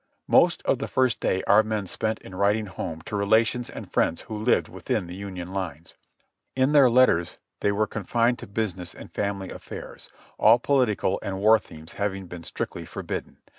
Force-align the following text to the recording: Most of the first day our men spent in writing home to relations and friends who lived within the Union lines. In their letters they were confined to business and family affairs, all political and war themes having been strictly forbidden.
Most 0.27 0.63
of 0.65 0.79
the 0.79 0.87
first 0.87 1.19
day 1.19 1.43
our 1.45 1.61
men 1.61 1.85
spent 1.85 2.17
in 2.21 2.33
writing 2.33 2.65
home 2.65 3.03
to 3.03 3.15
relations 3.15 3.69
and 3.69 3.93
friends 3.93 4.21
who 4.21 4.35
lived 4.43 4.67
within 4.67 5.05
the 5.05 5.13
Union 5.13 5.53
lines. 5.53 5.93
In 6.55 6.71
their 6.71 6.89
letters 6.89 7.37
they 7.59 7.71
were 7.71 7.85
confined 7.85 8.39
to 8.39 8.47
business 8.47 8.95
and 8.95 9.11
family 9.13 9.51
affairs, 9.51 10.09
all 10.39 10.57
political 10.57 11.19
and 11.21 11.37
war 11.39 11.59
themes 11.59 11.93
having 12.01 12.25
been 12.25 12.41
strictly 12.43 12.83
forbidden. 12.83 13.37